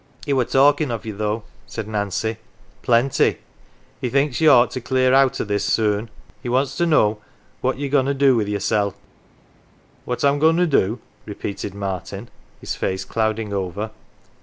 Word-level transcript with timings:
"He 0.25 0.33
were 0.33 0.45
talkin' 0.45 0.89
of 0.89 1.05
ye 1.05 1.11
though," 1.11 1.43
said 1.67 1.87
Nancy." 1.87 2.37
Plenty. 2.81 3.37
He 4.01 4.09
thinks 4.09 4.41
you 4.41 4.49
ought 4.49 4.71
to 4.71 4.81
clear 4.81 5.13
out 5.13 5.39
o' 5.39 5.43
this 5.43 5.63
soon, 5.63 6.09
and 6.43 6.51
wants 6.53 6.75
to 6.77 6.87
know 6.87 7.19
what 7.61 7.77
ye're 7.77 7.87
goin' 7.91 8.07
to 8.07 8.15
do 8.15 8.35
with 8.35 8.47
yoursel'." 8.47 8.95
97 8.95 8.95
G 8.95 8.95
NANCY" 8.95 10.01
What 10.07 10.23
I'm 10.25 10.39
goin' 10.39 10.57
to 10.57 10.65
do?" 10.65 10.99
repeated 11.27 11.75
Martin, 11.75 12.29
his 12.59 12.73
face 12.73 13.05
clouding 13.05 13.53
over. 13.53 13.91